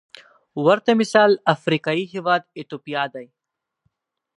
ورته 0.65 0.91
مثال 1.01 1.31
افریقايي 1.53 2.03
هېواد 2.13 2.41
ایتوپیا 2.57 3.03
دی. 3.13 3.25